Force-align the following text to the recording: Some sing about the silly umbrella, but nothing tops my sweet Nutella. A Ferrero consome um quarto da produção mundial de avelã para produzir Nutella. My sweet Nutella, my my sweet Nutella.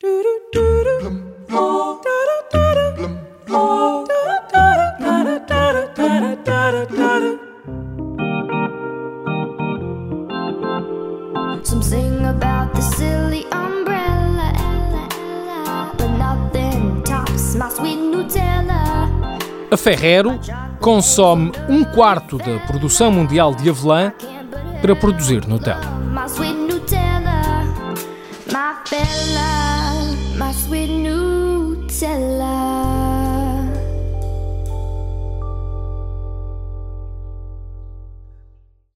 Some 0.00 0.12
sing 11.82 12.24
about 12.24 12.72
the 12.74 12.80
silly 12.80 13.44
umbrella, 13.50 14.52
but 15.96 16.06
nothing 16.16 17.02
tops 17.02 17.56
my 17.56 17.68
sweet 17.68 17.98
Nutella. 17.98 19.18
A 19.72 19.76
Ferrero 19.76 20.38
consome 20.80 21.50
um 21.68 21.82
quarto 21.82 22.38
da 22.38 22.60
produção 22.68 23.10
mundial 23.10 23.52
de 23.52 23.68
avelã 23.68 24.12
para 24.80 24.94
produzir 24.94 25.44
Nutella. 25.48 25.90
My 26.12 26.28
sweet 26.28 26.54
Nutella, 26.54 27.64
my 28.52 28.76
my 32.00 32.06
sweet 32.06 32.18
Nutella. 32.18 32.47